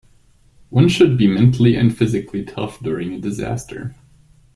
[0.71, 3.93] One should be mentally and physically tough during a disaster.